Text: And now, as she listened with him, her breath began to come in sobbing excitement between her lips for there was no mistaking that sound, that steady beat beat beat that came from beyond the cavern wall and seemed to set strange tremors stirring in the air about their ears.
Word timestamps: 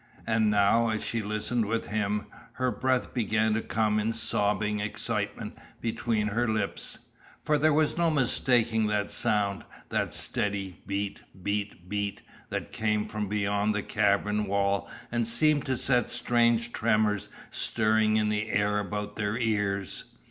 And 0.25 0.49
now, 0.49 0.89
as 0.89 1.03
she 1.05 1.21
listened 1.21 1.67
with 1.67 1.85
him, 1.85 2.25
her 2.53 2.71
breath 2.71 3.13
began 3.13 3.53
to 3.53 3.61
come 3.61 3.99
in 3.99 4.13
sobbing 4.13 4.79
excitement 4.79 5.55
between 5.79 6.29
her 6.29 6.47
lips 6.47 6.97
for 7.45 7.59
there 7.59 7.71
was 7.71 7.99
no 7.99 8.09
mistaking 8.09 8.87
that 8.87 9.11
sound, 9.11 9.63
that 9.89 10.11
steady 10.11 10.81
beat 10.87 11.19
beat 11.43 11.87
beat 11.87 12.23
that 12.49 12.71
came 12.71 13.07
from 13.07 13.27
beyond 13.27 13.75
the 13.75 13.83
cavern 13.83 14.45
wall 14.47 14.89
and 15.11 15.27
seemed 15.27 15.67
to 15.67 15.77
set 15.77 16.09
strange 16.09 16.71
tremors 16.73 17.29
stirring 17.51 18.15
in 18.17 18.29
the 18.29 18.49
air 18.49 18.79
about 18.79 19.17
their 19.17 19.37
ears. 19.37 20.05